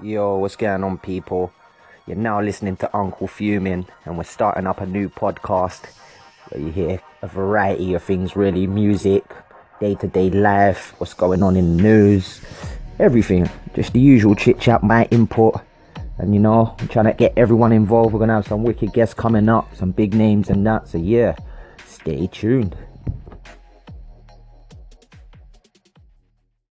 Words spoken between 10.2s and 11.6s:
life, what's going on